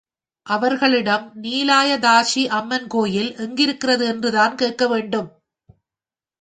அவர்களிடம் 0.45 1.31
நீலாயதாக்ஷி 1.41 2.43
அம்மன் 2.49 2.87
கோயில் 2.87 3.31
எங்கிருக்கிறது 3.37 4.05
என்றுதான் 4.05 4.55
கேட்க 4.55 4.87
வேண்டும். 4.87 5.29